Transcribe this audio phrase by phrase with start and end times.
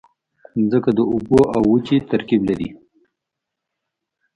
[0.59, 2.69] مځکه د اوبو او وچې ترکیب لري.